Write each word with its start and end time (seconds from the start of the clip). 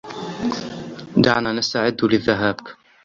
دعنا 1.23 1.51
نستعد 1.53 2.03
للذهاب. 2.03 2.57